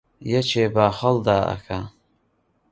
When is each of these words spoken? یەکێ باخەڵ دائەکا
یەکێ 0.33 0.65
باخەڵ 0.75 1.15
دائەکا 1.27 1.79